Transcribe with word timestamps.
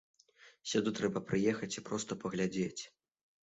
Сюды 0.71 0.93
трэба 1.01 1.23
прыехаць 1.29 1.71
і 1.77 1.85
проста 1.91 2.21
паглядзець. 2.27 2.83